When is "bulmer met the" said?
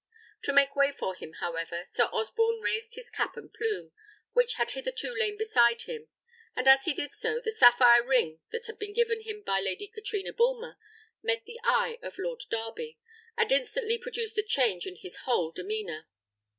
10.33-11.59